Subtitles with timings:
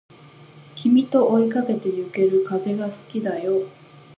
[0.73, 3.67] 君と追いかけてゆける風が好きだよ